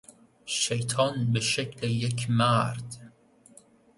[0.45, 3.11] شیطان به شکل یک مرد